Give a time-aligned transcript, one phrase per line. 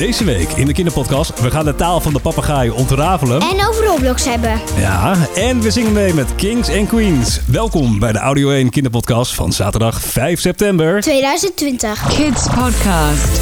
[0.00, 1.40] Deze week in de kinderpodcast.
[1.40, 3.40] We gaan de taal van de papegaai ontrafelen.
[3.40, 4.60] En over Roblox hebben.
[4.76, 7.40] Ja, en we zingen mee met Kings en Queens.
[7.46, 11.00] Welkom bij de Audio 1 kinderpodcast van zaterdag 5 september.
[11.00, 12.16] 2020.
[12.16, 13.40] Kids Podcast.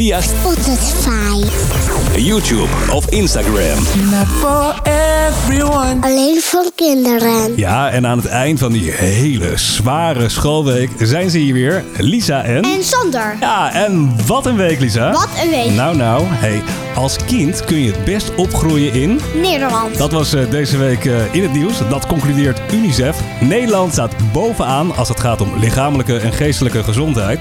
[0.00, 1.44] Via Spotify.
[2.16, 3.78] YouTube of Instagram.
[6.00, 7.56] Alleen voor kinderen.
[7.56, 11.84] Ja, en aan het eind van die hele zware schoolweek zijn ze hier weer.
[11.96, 12.62] Lisa en...
[12.62, 13.36] En Sander.
[13.40, 15.12] Ja, en wat een week, Lisa.
[15.12, 15.70] Wat een week.
[15.70, 16.24] Nou, nou.
[16.26, 16.62] Hey,
[16.94, 19.20] als kind kun je het best opgroeien in...
[19.42, 19.98] Nederland.
[19.98, 21.78] Dat was eh, deze week eh, in het nieuws.
[21.88, 23.20] Dat concludeert UNICEF.
[23.40, 27.40] Nederland staat bovenaan als het gaat om lichamelijke en geestelijke gezondheid.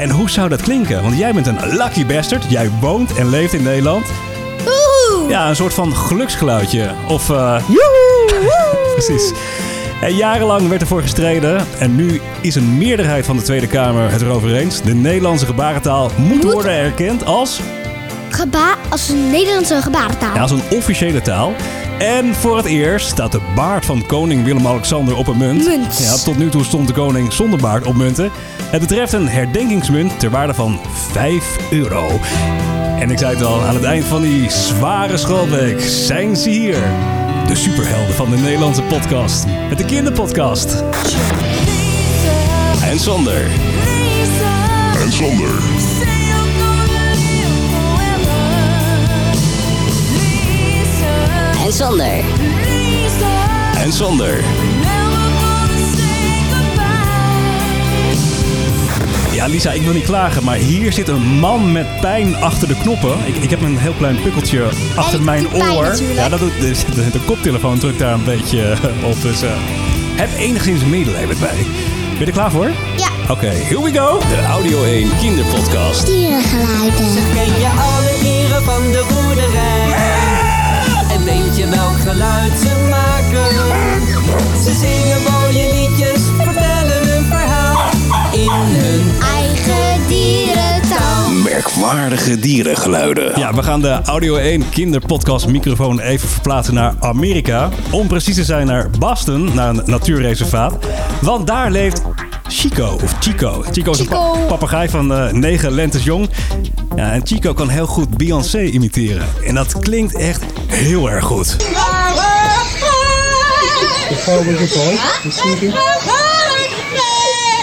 [0.00, 1.02] En hoe zou dat klinken?
[1.02, 2.44] Want jij bent een lucky bastard.
[2.48, 4.06] Jij woont en leeft in Nederland.
[4.64, 5.28] Woehoe.
[5.28, 6.90] Ja, een soort van geluksgeluidje.
[7.08, 7.62] Of, eh
[8.94, 9.32] precies.
[10.00, 11.66] En jarenlang werd ervoor gestreden.
[11.78, 14.82] En nu is een meerderheid van de Tweede Kamer het erover eens.
[14.82, 17.60] De Nederlandse gebarentaal moet Moet- worden erkend als,
[18.30, 20.34] Geba als een Nederlandse gebarentaal.
[20.34, 21.52] ja, als een officiële taal.
[22.00, 25.64] En voor het eerst staat de baard van koning Willem-Alexander op een munt.
[25.64, 25.98] Munt.
[25.98, 28.30] Ja, tot nu toe stond de koning zonder baard op munten.
[28.62, 32.10] Het betreft een herdenkingsmunt ter waarde van 5 euro.
[32.98, 36.82] En ik zei het al, aan het eind van die zware schoolweek zijn ze hier.
[37.46, 39.46] De superhelden van de Nederlandse podcast.
[39.68, 40.84] Met de kinderpodcast.
[42.82, 43.42] En zonder.
[45.02, 45.79] En zonder.
[51.70, 52.24] En Sander.
[53.76, 54.44] En zonder.
[59.32, 62.74] Ja, Lisa, ik wil niet klagen, maar hier zit een man met pijn achter de
[62.82, 63.18] knoppen.
[63.24, 65.82] Ik, ik heb een heel klein pukkeltje achter En mijn pijn oor.
[65.84, 66.18] natuurlijk.
[66.18, 69.22] Ja, dat doet, de, de, de koptelefoon drukt daar een beetje eh, op.
[69.22, 69.50] Dus eh,
[70.14, 71.56] heb enigszins medelijden met mij.
[72.10, 72.70] Ben je er klaar voor?
[72.96, 73.08] Ja.
[73.32, 74.18] Oké, here we go.
[74.18, 76.06] De Audio 1 kinderpodcast.
[76.06, 77.14] Dierengeluiden.
[77.34, 79.49] Ken je alle dieren van de boerderij?
[81.24, 83.50] Weet je welk geluid ze maken?
[84.62, 87.90] Ze zingen mooie liedjes, vertellen een verhaal
[88.32, 91.30] in hun Eigen dierentaal.
[91.30, 93.38] Merkwaardige dierengeluiden.
[93.38, 97.68] Ja, we gaan de Audio 1 kinderpodcast microfoon even verplaatsen naar Amerika.
[97.90, 100.86] Om precies te zijn naar Boston, naar een natuurreservaat.
[101.20, 102.02] Want daar leeft
[102.50, 103.64] Chico, of Chico.
[103.72, 104.44] Chico is een Chico.
[104.48, 106.30] papegaai van eh 9 lentes jong.
[106.96, 109.26] Ja, en Chico kan heel goed Beyoncé imiteren.
[109.44, 111.56] En dat klinkt echt heel erg goed.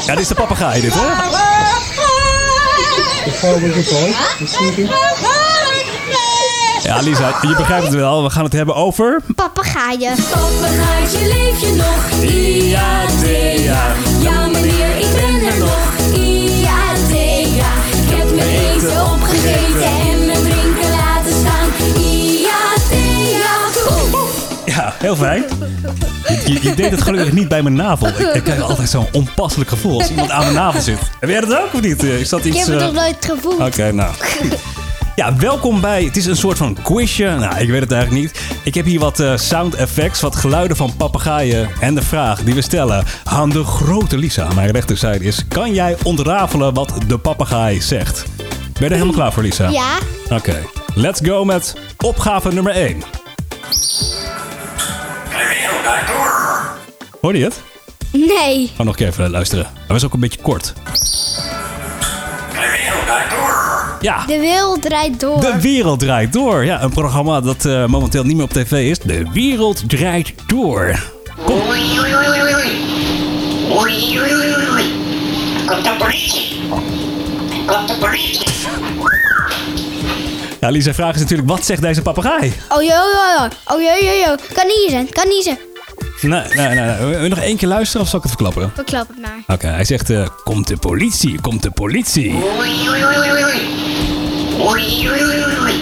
[0.06, 1.06] Ja, dit is de papegaai dit, hè?
[6.84, 8.24] Ja, Lisa, je begrijpt het wel.
[8.24, 9.22] We gaan het hebben over...
[9.36, 10.16] Papegaaien.
[10.32, 12.32] Papegaaitje, leef je nog?
[12.72, 12.97] Ja,
[25.00, 25.44] heel fijn.
[26.28, 28.08] Je, je, je deed het gelukkig niet bij mijn navel.
[28.08, 31.00] Ik, ik krijg altijd zo'n onpasselijk gevoel als iemand aan mijn navel zit.
[31.20, 32.04] Heb jij dat ook of niet?
[32.04, 32.58] Is dat Ik iets...
[32.58, 33.60] heb het eh, nog nooit gevoeld.
[33.60, 34.14] Oké, nou.
[35.16, 36.04] Ja, welkom bij.
[36.04, 37.36] Het is een soort van quizje.
[37.40, 38.42] Nou, ik weet het eigenlijk niet.
[38.64, 41.70] Ik heb hier wat eh, sound effects, wat geluiden van papegaaien.
[41.80, 45.74] En de vraag die we stellen aan de grote Lisa aan mijn rechterzijde is: kan
[45.74, 48.26] jij ontrafelen wat de papegaai zegt?
[48.38, 49.70] Ben je er helemaal klaar voor, Lisa?
[49.70, 49.98] Ja.
[50.30, 50.56] Oké,
[50.94, 53.04] let's go met opgave nummer 1.
[57.22, 57.62] Hoorde je het?
[58.12, 58.72] Nee.
[58.76, 59.66] Ga nog een keer even luisteren.
[59.66, 60.74] Hij was ook een beetje kort.
[64.02, 65.40] Ja, De wereld draait door.
[65.42, 66.66] De Wereld Draait Door.
[66.66, 69.00] Ja, een programma dat eh, momenteel niet meer op tv is.
[69.00, 71.00] De Wereld Draait Door.
[71.46, 71.60] Kom.
[75.66, 76.60] Komt de politie.
[77.66, 78.46] Komt de politie.
[80.60, 82.54] Ja, Lisa, vraag is natuurlijk, wat zegt deze papegaai?
[82.70, 82.96] Oh yo yo
[83.38, 83.48] yo.
[83.76, 84.36] Oh yo yo yo.
[84.54, 85.10] Kan niezen.
[85.10, 85.58] Kan niezen.
[85.58, 85.67] Nee,
[86.22, 86.68] nee, nee.
[86.68, 86.98] nee.
[86.98, 88.72] Wil je nog één keer luisteren of zal ik het verklappen?
[88.76, 89.56] Verklap het maar.
[89.56, 92.34] Oké, hij zegt, eh, komt de politie, komt de politie.
[92.34, 93.62] Oei, oei, oei, oei, oei.
[94.60, 95.74] Oei, oei, oei, oei, oei.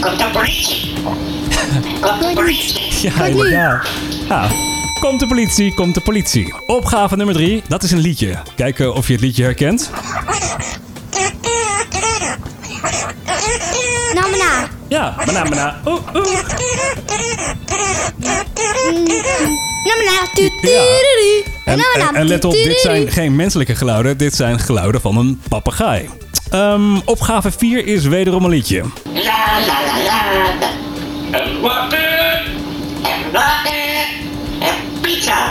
[0.00, 0.92] Komt de politie.
[2.00, 3.10] Komt de politie.
[3.10, 3.86] Ja, inderdaad.
[4.28, 4.48] Ja.
[5.00, 6.54] Komt de politie, komt de politie.
[6.66, 8.38] Opgave nummer drie, dat is een liedje.
[8.56, 9.90] Kijken of je het liedje herkent.
[14.14, 14.71] Nou maar na.
[14.92, 15.80] Ja, bana, bana.
[15.86, 16.26] Oeh, oeh.
[20.62, 20.82] Ja.
[21.64, 22.18] En, maar en, na.
[22.18, 24.16] en let op, dit zijn geen menselijke geluiden.
[24.18, 26.08] Dit zijn geluiden van een papegaai.
[26.50, 28.82] Ehm, opgave 4 is wederom een liedje.
[29.04, 29.20] La,
[29.66, 30.68] la, la, la.
[31.38, 32.42] En water.
[33.02, 34.06] En water.
[34.60, 35.50] En pizza.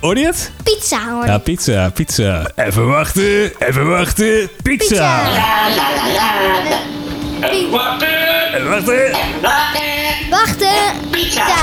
[0.00, 0.50] Hoor je het?
[0.62, 1.26] Pizza hoor.
[1.26, 2.50] Ja, pizza, pizza.
[2.56, 4.50] Even wachten, even wachten.
[4.62, 4.86] Pizza.
[4.86, 5.22] Pizza.
[5.22, 7.70] La, la, la, la.
[7.70, 8.17] Wachten.
[8.52, 9.12] Wachten.
[9.42, 10.30] Wachten.
[10.30, 11.10] Wachten.
[11.10, 11.46] Pizza.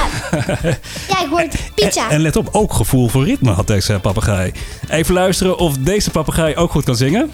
[1.09, 1.45] Ja, ik hoor
[1.75, 2.03] pizza.
[2.05, 4.51] En, en let op, ook gevoel voor ritme had deze papegaai.
[4.89, 7.31] Even luisteren of deze papegaai ook goed kan zingen.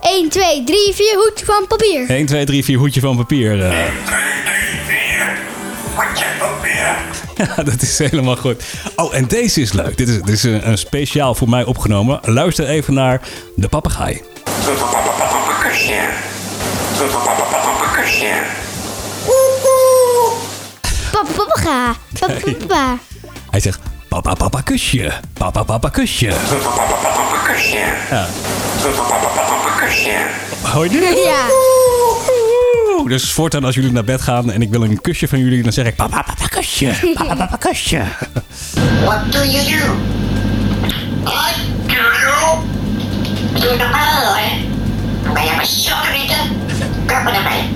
[0.00, 2.08] 1, 2, 3, 4, hoedje van papier.
[2.08, 3.64] 1, 2, 3, 4, hoedje van papier.
[3.64, 3.76] eh.
[7.56, 8.62] Ja, dat is helemaal goed.
[8.96, 9.96] Oh, en deze is leuk.
[9.96, 12.20] Dit is, dit is een, een speciaal voor mij opgenomen.
[12.22, 13.20] Luister even naar
[13.56, 14.20] de papegaai.
[14.62, 16.00] Kusje.
[17.94, 18.32] Kusje.
[21.12, 21.94] Papa, papa, ga.
[22.20, 22.98] Papa, papa.
[23.50, 25.12] Hij zegt, papa, papa, kusje.
[25.38, 26.32] Papa, papa, kusje.
[27.46, 27.84] Kusje.
[28.10, 28.26] Ja.
[29.80, 30.16] Kusje.
[30.62, 31.22] Hoor je?
[31.26, 33.08] Ja.
[33.08, 35.72] Dus voortaan als jullie naar bed gaan en ik wil een kusje van jullie, dan
[35.72, 36.92] zeg ik papa, papa, kusje.
[37.18, 38.02] Papa, papa, kusje.
[39.04, 39.94] What do you do?
[41.26, 41.52] I
[41.86, 42.80] do you?
[43.62, 43.76] Doe
[45.34, 45.44] normaal, hè?
[45.44, 46.60] Ben je beschoten?
[47.06, 47.70] Kappen ermee.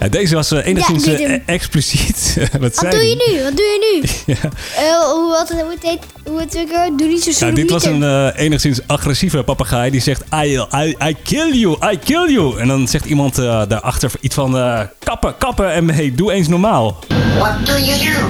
[0.00, 1.42] Ja, deze was eh, enigszins Ja, doen.
[1.46, 2.36] expliciet.
[2.60, 3.42] Wat Wat doe je nu?
[3.42, 4.08] Wat doe je nu?
[4.34, 4.38] Ja.
[4.76, 6.52] Eh, hoe, wat, hoe het heet, hoe het?
[6.98, 7.54] Doe niet zo Ja, stoer.
[7.54, 11.98] dit was een eh, enigszins agressieve papegaai die zegt I, I, I kill you, I
[12.04, 12.58] kill you.
[12.58, 16.48] En dan zegt iemand eh, daarachter iets van eh, kappen, kappen en hey, doe eens
[16.48, 16.98] normaal.
[17.38, 18.26] What do you do?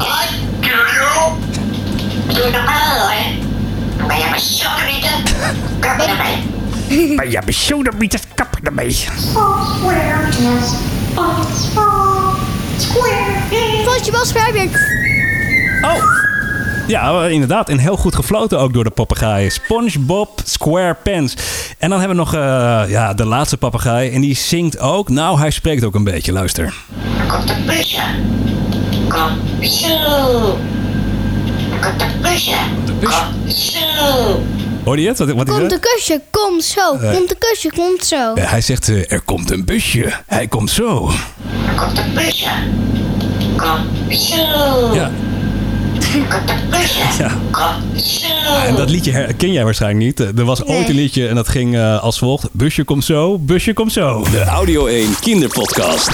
[0.00, 0.26] I
[0.60, 1.32] do you?
[2.26, 3.36] Doe normaal, hè?
[4.06, 5.22] Ben je beschoten?
[5.80, 6.36] Kappen ermee.
[7.16, 8.90] Maar ja, besodemieters kappen ermee.
[8.90, 10.76] Square is
[12.76, 14.70] Square Vondje wel sperbier.
[15.82, 16.26] Oh.
[16.86, 17.68] Ja, eh, inderdaad.
[17.68, 19.50] En heel goed gefloten ook door de papegaaien.
[19.50, 21.34] SpongeBob SquarePants.
[21.78, 24.10] En dan hebben we nog eh, ja, de laatste papegaai.
[24.10, 25.08] En die zingt ook.
[25.08, 26.32] Nou, hij spreekt ook een beetje.
[26.32, 26.74] Luister.
[27.28, 28.02] Komt de busje.
[29.08, 30.58] Kom zo.
[31.80, 32.56] Komt de busje.
[33.00, 34.57] Kom zo.
[34.88, 35.18] Hoor je het?
[35.18, 36.90] Wat, wat is Komt de kusje, kom zo.
[36.90, 38.34] Komt de kusje, komt zo.
[38.34, 40.12] Eh, hij zegt, eh, er komt een busje.
[40.26, 41.10] Hij komt zo.
[41.76, 42.50] Komt de busje.
[43.56, 44.94] Kom zo.
[44.94, 45.10] Ja,
[47.18, 47.30] Ja.
[48.66, 50.20] En dat liedje ken jij waarschijnlijk niet.
[50.20, 52.48] Eh, Er was ooit een liedje en dat ging eh, als volgt.
[52.52, 54.24] Busje komt zo, busje komt zo.
[54.30, 56.10] De Audio 1 kinderpodcast.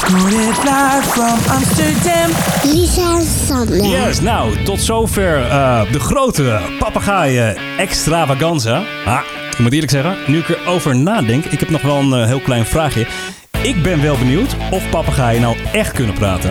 [2.72, 3.84] Lisa en Sander.
[3.84, 8.82] Yes, nou, tot zover eh, de grote papegaaien extravaganza.
[9.04, 9.20] Ah,
[9.50, 12.64] ik moet eerlijk zeggen, nu ik erover nadenk, ik heb nog wel een heel klein
[12.66, 13.06] vraagje.
[13.62, 16.50] Ik ben wel benieuwd of papegaaien nou echt kunnen praten.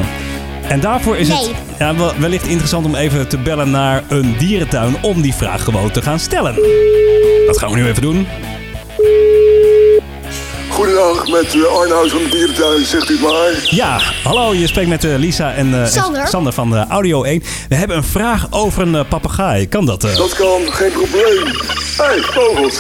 [0.67, 4.95] En daarvoor is het ja, wel- wellicht interessant om even te bellen naar een dierentuin
[5.01, 6.55] om die vraag gewoon te gaan stellen.
[7.45, 8.27] Dat gaan we nu even doen.
[10.69, 13.67] Goedendag, met uh, Arnhuis van de Dierentuin, zegt u maar.
[13.69, 16.53] Ja, hallo, je spreekt met eh, Lisa en, eh, en Sander.
[16.53, 17.43] Van Audio 1.
[17.69, 19.67] We hebben een vraag over een eh, papegaai.
[19.67, 20.03] Kan dat?
[20.03, 20.15] eh?
[20.17, 21.45] Dat kan, geen probleem.
[21.97, 22.79] Hé, hey, vogels.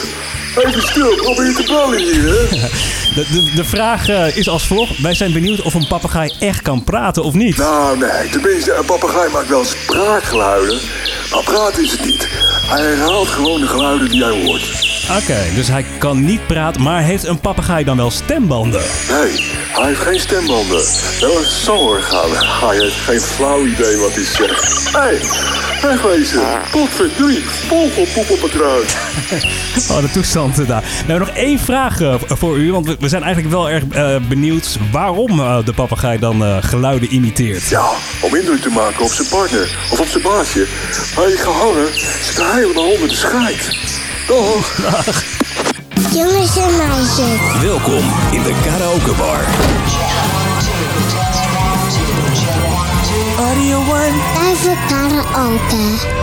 [0.57, 2.67] Even stil, probeer te bellen hier, hè.
[3.13, 5.01] De, de, de vraag eh, is als volgt.
[5.01, 7.57] Wij zijn benieuwd of een papegaai echt kan praten of niet.
[7.57, 10.79] Nou, nee, tenminste, een papegaai maakt wel spraakgeluiden.
[11.31, 12.27] Maar praten is het niet.
[12.67, 14.92] Hij herhaalt gewoon de geluiden die hij hoort.
[15.09, 18.81] Oké, dus hij kan niet praten, maar heeft een papegaai dan wel stembanden?
[19.09, 20.83] Nee, hij heeft geen stembanden.
[21.19, 22.29] Wel een zangorgaan.
[22.69, 24.91] Hij heeft geen flauw idee wat hij zegt.
[24.91, 25.19] Hé, hey,
[25.81, 26.41] wegwezen.
[26.71, 28.95] Potverdrie, vogelpoep op het ruit.
[29.89, 30.81] Oh, de toestand daar.
[30.81, 33.83] We hebben nog één vraag eh, voor u, want we, we zijn eigenlijk wel erg
[33.91, 37.67] eh, benieuwd waarom eh, de papegaai dan geluiden imiteert.
[37.69, 37.89] Ja,
[38.21, 40.67] om indruk te maken op zijn partner of op zijn baasje.
[41.15, 41.87] Je gehangen
[42.23, 43.15] zit helemaal onder de
[44.27, 44.91] scheid.
[44.91, 45.23] Dag.
[46.13, 47.61] Jongens en meisjes.
[47.61, 49.39] Welkom in de karaokebar.
[54.33, 55.75] Tijd voor karaoke.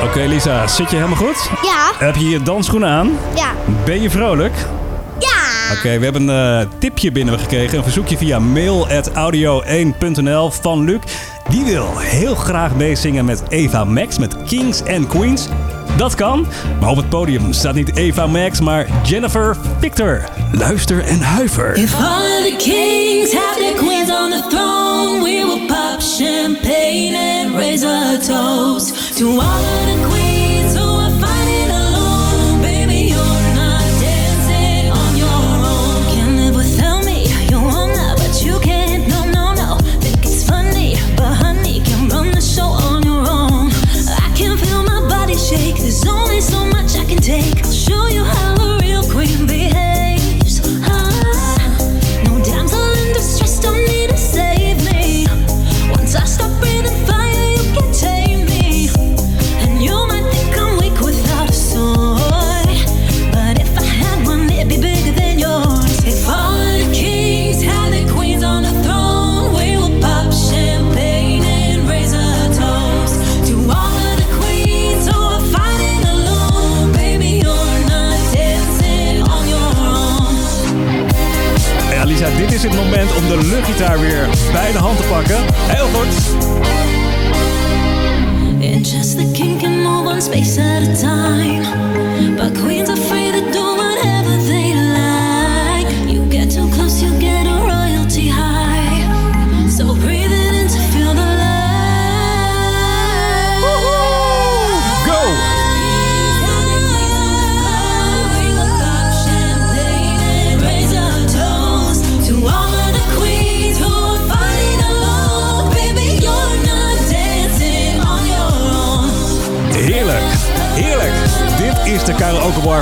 [0.04, 1.50] Oké Lisa, zit je helemaal goed?
[1.62, 3.10] Ja, Heb je je dansschoenen aan?
[3.34, 3.50] ja,
[3.84, 4.52] Ben je vrolijk?
[5.18, 5.28] ja.
[5.76, 7.76] Oké, we hebben een eh, tipje binnengekregen.
[7.78, 10.98] Een verzoekje via mail.audio1.nl van Luc.
[11.50, 15.46] Die wil heel graag meezingen met Eva Max, met Kings and Queens.
[15.96, 16.46] Dat kan,
[16.80, 20.24] maar op het podium staat niet Eva Max, maar Jennifer Victor.
[20.52, 21.76] Luister en huiver.
[21.76, 27.54] If all the kings have their queens on the throne, we will pop champagne and
[27.56, 30.19] raise a toast to all of the queens
[47.30, 47.69] take.
[90.20, 92.36] Space at a time.
[92.36, 92.79] But queens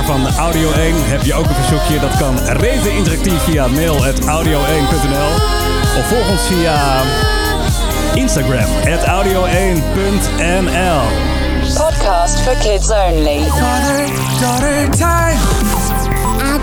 [0.03, 0.95] van Audio 1.
[0.95, 1.99] Heb je ook een verzoekje?
[1.99, 5.31] Dat kan rete interactief via mail.audio1.nl
[5.99, 7.01] of volg ons via
[8.13, 8.69] Instagram,
[9.07, 11.01] audio1.nl.
[11.77, 13.47] Podcast for kids only.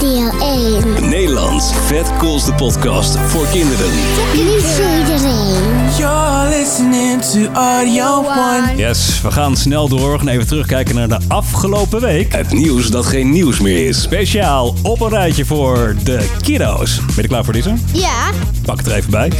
[0.07, 1.09] Radio 1.
[1.09, 3.87] Nederlands vet coolste podcast voor kinderen.
[4.35, 5.63] Lief voor iedereen.
[5.99, 8.77] You're listening to Audio One.
[8.77, 10.13] Yes, we gaan snel door.
[10.13, 12.33] We gaan even terugkijken naar de afgelopen week.
[12.33, 14.03] Het nieuws dat geen nieuws meer is.
[14.03, 16.97] Speciaal op een rijtje voor de kiddo's.
[17.07, 17.75] Ben je klaar voor deze?
[17.93, 18.31] Ja.
[18.65, 19.33] Pak het er even bij.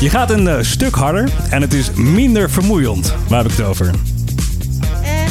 [0.00, 3.14] Je gaat een eh, stuk harder en het is minder vermoeiend.
[3.28, 3.90] Waar heb ik het over?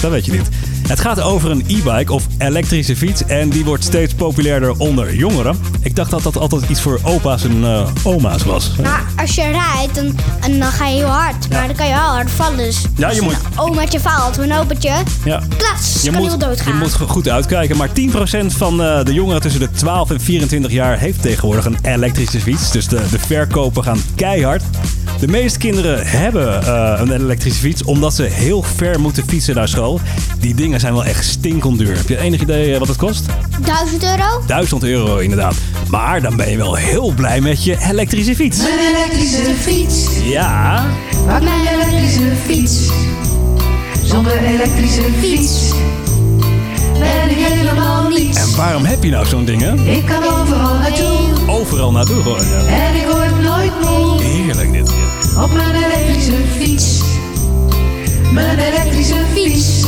[0.02, 0.50] Dat weet je niet.
[0.88, 5.58] Het gaat over een e-bike of elektrische fiets en die wordt steeds populairder onder jongeren.
[5.82, 8.72] Ik dacht dat dat altijd iets voor opa's en eh, oma's was.
[8.82, 11.50] Maar als je rijdt, dan, en dan ga je heel hard.
[11.50, 12.58] Maar dan kan je wel hard vallen.
[12.58, 14.94] Dus Ja, je moet- een omaatje valt, of een opaatje,
[15.26, 15.42] Ja.
[15.58, 16.74] klats, Je kan moet, heel doodgaan.
[16.74, 20.72] je moet goed uitkijken, maar 10% van eh, de jongeren tussen de 12 en 24
[20.72, 22.72] jaar heeft tegenwoordig een elektrische fiets.
[22.72, 24.64] Dus de, de verkopen gaan keihard.
[25.24, 29.68] De meeste kinderen hebben eh, een elektrische fiets omdat ze heel ver moeten fietsen naar
[29.68, 30.00] school.
[30.40, 31.98] Die dingen zijn wel echt stinkend duur.
[31.98, 33.26] Heb je enig idee eh, wat het kost?
[33.66, 34.44] 1000 euro?
[34.48, 35.56] 1000 euro inderdaad.
[35.90, 38.60] Maar dan ben je wel heel blij met je elektrische fiets.
[38.60, 40.86] Een elektrische fiets, Ja,
[41.28, 42.90] pak mijn elektrische fiets.
[44.04, 45.72] Zonder elektrische fiets
[47.00, 48.38] ben ik helemaal niets.
[48.38, 49.74] en waarom heb je nou zo'n ding hè?
[49.74, 52.48] Ik kan overal naartoe Overal naartoe gewoon.
[52.48, 52.66] Ja.
[52.66, 55.03] en ik word nooit moe Heerlijk dit.
[55.42, 57.02] Op mijn elektrische fiets.
[58.32, 59.86] Mijn elektrische fiets.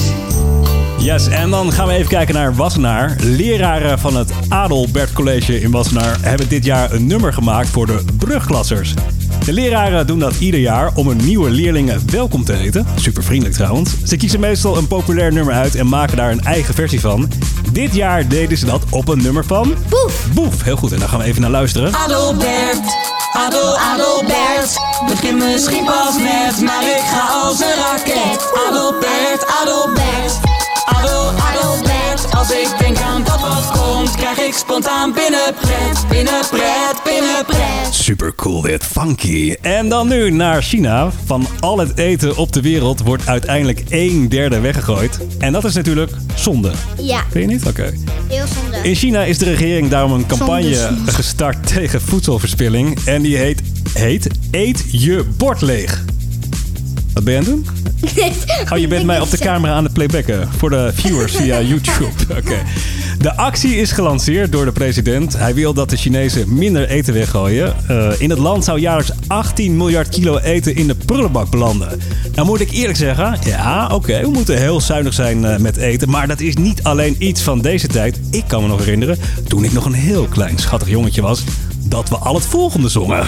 [0.98, 3.16] Yes, en dan gaan we even kijken naar Wassenaar.
[3.20, 8.04] Leraren van het Adelbert College in Wassenaar hebben dit jaar een nummer gemaakt voor de
[8.18, 8.94] brugklassers.
[9.46, 12.86] De leraren doen dat ieder jaar om hun nieuwe leerlingen welkom te heten.
[12.96, 14.04] Super vriendelijk trouwens.
[14.04, 17.32] Ze kiezen meestal een populair nummer uit en maken daar een eigen versie van.
[17.72, 19.74] Dit jaar deden ze dat op een nummer van...
[19.90, 20.28] Boef.
[20.34, 20.92] Boef, heel goed.
[20.92, 21.94] En daar gaan we even naar luisteren.
[21.94, 24.80] Adelbert, Adel, Adelbert.
[25.08, 28.52] Begin misschien pas net, maar ik ga als een raket.
[28.68, 30.34] Adelbert, Adelbert.
[30.86, 32.36] Adel, Adelbert.
[32.36, 36.08] Als ik denk aan dat wat komt, krijg ik spontaan binnenpret.
[36.10, 37.88] Binnenpret, binnenpret.
[37.94, 39.56] Super cool dit, funky.
[39.62, 41.12] En dan nu naar China.
[41.26, 45.20] Van al het eten op de wereld wordt uiteindelijk een derde weggegooid.
[45.40, 46.72] En dat is natuurlijk zonde.
[46.98, 47.66] Ja, Vind je niet?
[47.68, 47.94] Oké.
[48.28, 48.75] heel zonde.
[48.86, 53.00] In China is de regering daarom een campagne gestart tegen voedselverspilling.
[53.06, 53.62] En die heet,
[53.94, 56.04] heet Eet je bord leeg.
[57.14, 57.68] Wat ben je aan het doen?
[58.74, 62.38] Oh, je bent mij op de camera aan het playbacken voor de viewers via YouTube.
[62.38, 62.64] Oké.
[63.18, 65.38] De actie is gelanceerd door de president.
[65.38, 67.76] Hij wil dat de Chinezen minder eten weggooien.
[67.88, 72.00] Eh, in het land zou jaarlijks 18 miljard kilo eten in de prullenbak belanden.
[72.34, 76.10] Nou moet ik eerlijk zeggen, ja oké, we moeten heel zuinig zijn eh, met eten.
[76.10, 78.20] Maar dat is niet alleen iets van deze tijd.
[78.32, 79.18] Ik kan me nog herinneren,
[79.48, 81.44] toen ik nog een heel klein schattig jongetje was,
[81.84, 83.28] dat we al het volgende zongen.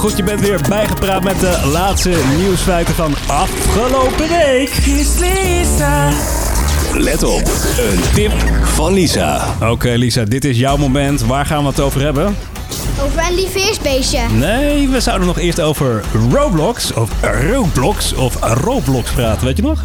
[0.00, 0.16] Goed.
[0.16, 4.70] Je bent weer bijgepraat met de laatste nieuwsfeiten van afgelopen week.
[6.94, 7.42] Let op,
[7.78, 8.32] een tip
[8.64, 9.56] van Lisa.
[9.70, 11.20] Oké Lisa, dit is jouw moment.
[11.20, 12.36] Waar gaan we het over hebben?
[13.02, 14.20] Over een lief heersbeestje.
[14.32, 17.10] Nee, we zouden nog eerst over Roblox of
[17.50, 19.84] Roblox of Roblox praten, weet je nog?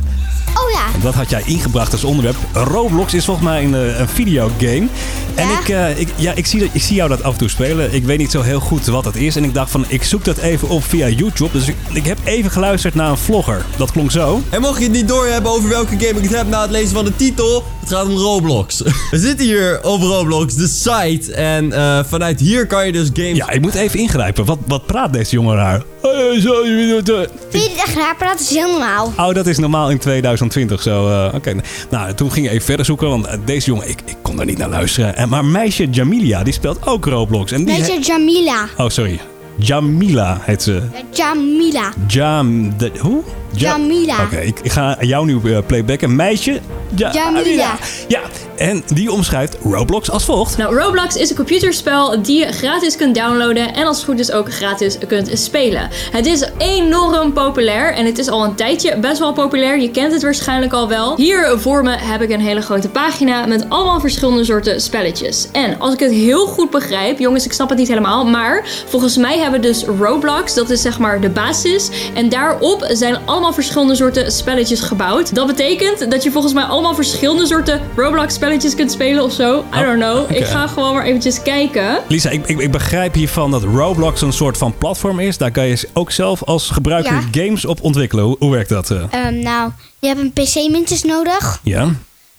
[0.56, 2.36] Oh ja, Dat had jij ingebracht als onderwerp.
[2.54, 4.88] Roblox is volgens mij een, eh, een videogame.
[5.36, 5.60] En Ja?
[5.60, 7.94] ik, eh, ik, ja, ik, zie dat, ik zie jou dat af en toe spelen.
[7.94, 9.36] Ik weet niet zo heel goed wat het is.
[9.36, 11.52] En ik dacht van, ik zoek dat even op via YouTube.
[11.52, 13.66] Dus ik, ik heb even geluisterd naar een vlogger.
[13.78, 14.42] Dat klonk zo.
[14.50, 16.96] En mocht je het niet doorhebben over welke game ik het heb na het lezen
[16.96, 18.82] van de titel, het gaat om Roblox.
[19.12, 21.34] We zitten hier op Roblox, de site.
[21.34, 23.38] En eh, vanuit hier kan je dus games...
[23.38, 24.46] Ja, ik moet even ingrijpen.
[24.46, 25.84] Wat, wat praat deze jongen raar?
[26.06, 27.22] Eh, zo, je doet, eh,
[27.52, 28.14] je?
[28.20, 29.14] Dat is heel normaal.
[29.18, 31.10] Oh, dat is normaal in 2020 zo.
[31.10, 31.56] eh, Oké.
[31.90, 34.46] Nou, toen ging ik even verder zoeken, want eh, deze jongen, ik, ik kon daar
[34.46, 35.16] niet naar luisteren.
[35.16, 37.52] En, maar meisje Jamilia, die speelt ook Roblox.
[37.52, 38.68] En die Meisje Jamila.
[38.78, 39.20] Oh, sorry.
[39.58, 40.72] Jamila heet ze.
[40.94, 41.90] Ja, Jamila.
[42.08, 42.78] Jam...
[42.78, 43.24] De, hoe?
[43.56, 44.24] Ja- Jamila.
[44.24, 46.16] Oké, ik, ik ga jou nu eh, playbacken.
[46.16, 46.60] Meisje.
[46.96, 47.76] Ja, Jamila.
[48.08, 48.20] Ja,
[48.58, 50.58] en die omschrijft Roblox als volgt.
[50.58, 54.32] Nou, Roblox is een computerspel die je gratis kunt downloaden en als het goed is
[54.32, 55.90] ook gratis kunt spelen.
[56.12, 59.80] Het is enorm populair en het is al een tijdje best wel populair.
[59.80, 61.16] Je kent het waarschijnlijk al wel.
[61.16, 65.48] Hier voor me heb ik een hele grote pagina met allemaal verschillende soorten spelletjes.
[65.52, 69.18] En als ik het heel goed begrijp, jongens, ik snap het niet helemaal, maar volgens
[69.18, 71.90] mij hebben we dus Roblox, dat is zeg maar de basis.
[72.14, 75.36] En daarop zijn allemaal verschillende soorten spelletjes gebouwd.
[75.36, 79.64] Dat betekent dat je volgens mij allemaal verschillende soorten Roblox spelletjes kunt spelen of zo.
[79.76, 80.22] I don't know.
[80.22, 80.34] oké.
[80.34, 82.00] Ik ga gewoon maar eventjes kijken.
[82.08, 85.38] Lisa, ik, ik, ik begrijp hiervan dat Roblox een soort van platform is.
[85.38, 87.44] Daar kan je ook zelf als gebruiker Ja.
[87.44, 88.24] games op ontwikkelen.
[88.26, 88.92] Hoe, hoe werkt dat?
[88.92, 89.04] eh?
[89.10, 91.60] Ehm, nou, je hebt een PC minstens nodig.
[91.64, 91.90] ja.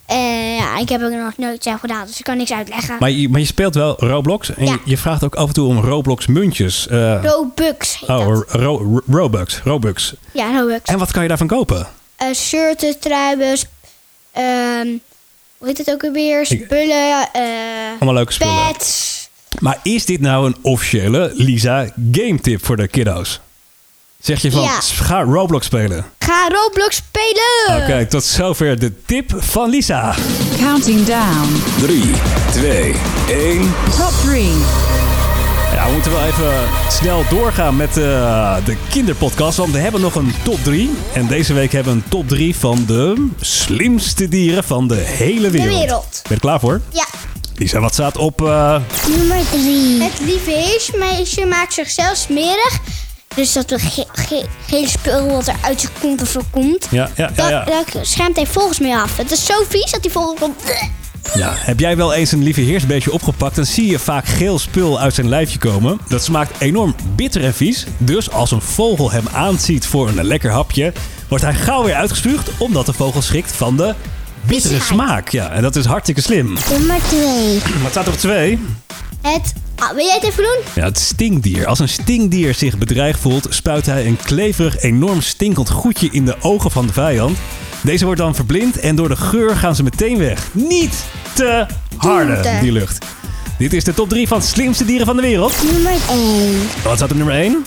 [0.06, 2.96] Eh, ja, ik heb het nog nooit zelf gedaan, dus ik kan niks uitleggen.
[2.98, 4.72] Maar je, maar je speelt wel Roblox en Ja.
[4.72, 6.88] je, je vraagt ook af en toe om Roblox muntjes.
[6.88, 8.20] eh, Robux oh, dat.
[8.26, 9.60] ro, ro- Robux.
[9.64, 10.14] Robux.
[10.32, 10.80] Ja, Robux.
[10.90, 11.86] En wat kan je daarvan kopen?
[12.16, 13.68] Eh shirten, truien, sp-
[14.32, 14.86] ehm,
[15.58, 16.40] hoe heet het ook alweer?
[16.40, 17.42] Ik- Spullen, eh
[17.98, 18.72] Allemaal leuke spullen.
[18.72, 19.14] pets.
[19.60, 23.40] Maar is dit nou een officiële Lisa game tip voor de kiddo's?
[24.26, 24.78] Zeg je van, Ja.
[24.80, 26.04] ga Roblox spelen.
[26.18, 27.82] Ga Roblox spelen!
[27.82, 30.14] Oké, tot zover de tip van Lisa.
[30.58, 31.62] Counting down.
[31.80, 32.02] 3,
[32.52, 32.94] 2,
[33.28, 33.74] 1.
[33.98, 34.42] Top 3.
[35.74, 36.52] Ja, we moeten wel even
[36.90, 39.56] snel doorgaan met eh, de kinderpodcast.
[39.56, 40.90] Want we hebben nog een top 3.
[41.14, 45.50] En deze week hebben we een top 3 van de slimste dieren van de hele
[45.50, 45.78] wereld.
[45.78, 46.10] wereld.
[46.12, 46.80] Ben je er klaar voor?
[46.92, 47.04] Ja.
[47.54, 48.42] Lisa, wat staat op...
[48.42, 48.76] eh,
[49.16, 50.02] Nummer 3.
[50.02, 52.78] Het lieve heersmeisje maakt zichzelf smerig.
[53.36, 56.86] Dus dat een ge ge gele spul wat er uit zijn kont of zo komt.
[56.90, 59.16] ja, ja, ja, schermt hij volgens mij af.
[59.16, 60.54] Het is zo vies dat hij volgens komt.
[61.34, 65.00] Ja, heb jij wel eens een lieve heersbeestje opgepakt, dan zie je vaak geel spul
[65.00, 66.00] uit zijn lijfje komen.
[66.08, 67.86] Dat smaakt enorm bitter en vies.
[67.98, 70.92] Dus als een vogel hem aanziet voor een lekker hapje,
[71.28, 73.94] wordt hij gauw weer uitgespuugd, omdat de vogel schrikt van de
[74.46, 75.28] bittere smaak.
[75.28, 76.56] Ja, en dat is hartstikke slim.
[76.70, 77.60] Nummer 2.
[77.82, 78.58] Wat staat op twee?
[79.22, 79.52] Het.
[79.76, 80.58] Ah, wil jij het even doen?
[80.74, 81.66] Ja, het stinkdier.
[81.66, 86.36] Als een stinkdier zich bedreigd voelt, spuit hij een kleverig, enorm stinkend goedje in de
[86.40, 87.38] ogen van de vijand.
[87.82, 90.48] Deze wordt dan verblind en door de geur gaan ze meteen weg.
[90.52, 93.04] Niet te harde, die lucht.
[93.58, 95.54] Dit is de top 3 van slimste dieren van de wereld.
[95.72, 96.68] Nummer 1.
[96.84, 97.64] Wat staat op nummer 1?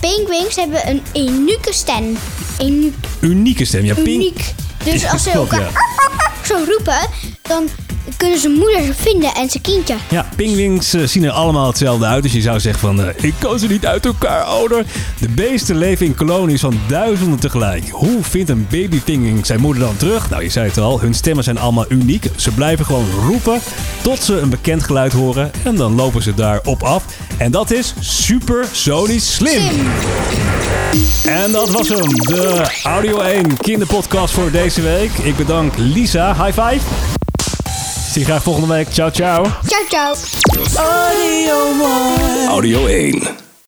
[0.00, 2.16] Penguins hebben een unieke stem.
[2.60, 2.94] Uniek.
[3.20, 3.84] Unieke stem.
[3.84, 4.06] Ja, pink.
[4.06, 4.54] uniek.
[4.84, 5.70] Dus als ze elkaar ja.
[6.48, 7.08] zo roepen,
[7.42, 7.68] dan
[8.16, 9.94] kunnen ze moeder vinden en zijn kindje.
[10.10, 12.22] Ja, pinguïns eh, zien er allemaal hetzelfde uit.
[12.22, 14.86] Dus je zou zeggen van, eh, ik kan ze niet uit elkaar houden.
[15.20, 17.88] De beesten leven in kolonies van duizenden tegelijk.
[17.88, 20.30] Hoe vindt een babypinguïn zijn moeder dan terug?
[20.30, 22.26] Nou, je zei het al, hun stemmen zijn allemaal uniek.
[22.36, 23.60] Ze blijven gewoon roepen
[24.02, 25.50] tot ze een bekend geluid horen.
[25.64, 27.04] En dan lopen ze daarop af.
[27.36, 29.62] En dat is super sonisch slim.
[31.26, 35.10] En dat was hem, de Audio 1 kinderpodcast voor deze week.
[35.12, 37.25] Ik bedank Lisa, high five.
[38.16, 38.88] Zie je graag volgende week.
[38.92, 39.44] Ciao, ciao.
[39.66, 40.14] Ciao, ciao.
[42.48, 43.45] Audio 1.